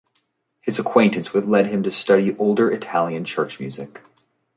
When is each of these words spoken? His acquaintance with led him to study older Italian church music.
His 0.61 0.79
acquaintance 0.79 1.31
with 1.31 1.45
led 1.47 1.67
him 1.67 1.83
to 1.83 1.91
study 1.91 2.35
older 2.39 2.71
Italian 2.71 3.23
church 3.23 3.59
music. 3.59 4.01